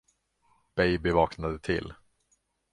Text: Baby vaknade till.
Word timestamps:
Baby 0.75 1.11
vaknade 1.11 1.59
till. 1.59 1.93